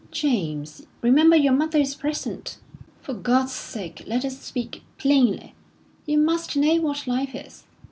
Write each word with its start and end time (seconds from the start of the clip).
"James, 0.09 0.87
remember 1.03 1.35
your 1.35 1.53
mother 1.53 1.77
is 1.77 1.93
present." 1.93 2.57
"For 3.01 3.13
God's 3.13 3.51
sake, 3.51 4.03
let 4.07 4.25
us 4.25 4.39
speak 4.39 4.81
plainly. 4.97 5.53
You 6.07 6.17
must 6.17 6.55
know 6.57 6.73
what 6.77 7.05
life 7.05 7.35
is. 7.35 7.65